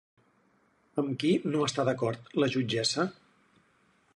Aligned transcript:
Amb 1.01 1.11
qui 1.23 1.33
no 1.55 1.61
està 1.67 1.85
d'acord 1.91 2.33
la 2.45 2.51
jutgessa? 2.57 3.07